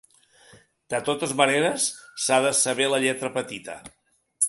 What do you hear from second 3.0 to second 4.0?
lletra petita.